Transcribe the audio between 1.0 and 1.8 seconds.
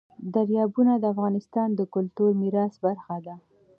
افغانستان